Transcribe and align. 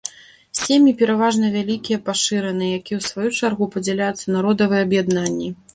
Сем'і 0.59 0.93
пераважна 1.01 1.51
вялікія 1.57 1.99
пашыраныя, 2.09 2.71
якія 2.81 2.97
ў 3.01 3.09
сваю 3.09 3.29
чаргу 3.39 3.65
падзяляюцца 3.79 4.25
на 4.37 4.47
родавыя 4.49 4.81
аб'яднанні. 4.91 5.49